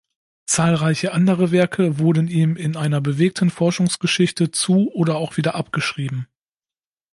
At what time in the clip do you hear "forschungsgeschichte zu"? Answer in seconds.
3.51-4.89